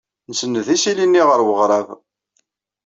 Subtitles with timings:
[0.29, 1.87] Nsenned isili-nni ɣer weɣrab.